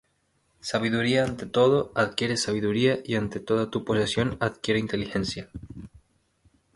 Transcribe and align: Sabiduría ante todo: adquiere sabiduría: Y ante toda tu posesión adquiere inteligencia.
Sabiduría 0.61 1.23
ante 1.23 1.45
todo: 1.45 1.91
adquiere 1.93 2.35
sabiduría: 2.35 3.01
Y 3.05 3.13
ante 3.17 3.39
toda 3.39 3.69
tu 3.69 3.85
posesión 3.85 4.35
adquiere 4.39 4.79
inteligencia. 4.79 5.51